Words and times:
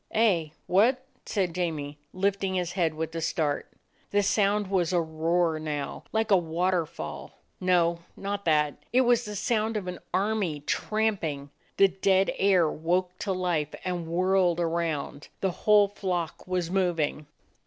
"Eh, 0.09 0.47
what?" 0.65 1.05
said 1.27 1.53
Jamie, 1.53 1.99
lifting 2.11 2.55
his 2.55 2.71
head 2.71 2.95
with 2.95 3.13
a 3.13 3.21
start. 3.21 3.71
The 4.09 4.23
sound 4.23 4.65
was 4.65 4.91
a 4.91 4.99
roar 4.99 5.59
now, 5.59 6.05
like 6.11 6.31
a 6.31 6.37
waterfall: 6.37 7.37
no, 7.59 7.99
not 8.17 8.43
that; 8.45 8.83
it 8.91 9.01
was 9.01 9.25
the 9.25 9.35
sound 9.35 9.77
of 9.77 9.85
an 9.87 9.99
army 10.11 10.61
tramping. 10.61 11.51
The 11.77 11.89
dead 11.89 12.31
air 12.39 12.67
woke 12.67 13.15
to 13.19 13.31
life 13.31 13.75
and 13.85 14.07
whirled 14.07 14.59
around; 14.59 15.27
the 15.39 15.51
whole 15.51 15.89
flock 15.89 16.47
was 16.47 16.71
moving. 16.71 17.27